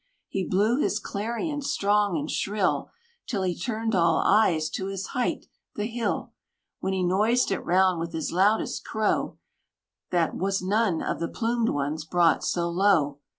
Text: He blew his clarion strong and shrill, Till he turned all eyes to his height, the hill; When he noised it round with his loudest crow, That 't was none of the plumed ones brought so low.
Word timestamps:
He 0.29 0.43
blew 0.43 0.79
his 0.79 0.97
clarion 0.97 1.61
strong 1.61 2.17
and 2.17 2.27
shrill, 2.27 2.89
Till 3.27 3.43
he 3.43 3.55
turned 3.55 3.93
all 3.93 4.17
eyes 4.25 4.67
to 4.71 4.87
his 4.87 5.09
height, 5.09 5.45
the 5.75 5.85
hill; 5.85 6.33
When 6.79 6.91
he 6.91 7.03
noised 7.03 7.51
it 7.51 7.63
round 7.63 7.99
with 7.99 8.11
his 8.11 8.31
loudest 8.31 8.83
crow, 8.83 9.37
That 10.09 10.31
't 10.31 10.39
was 10.39 10.59
none 10.59 11.03
of 11.03 11.19
the 11.19 11.27
plumed 11.29 11.69
ones 11.69 12.03
brought 12.03 12.43
so 12.43 12.67
low. 12.67 13.19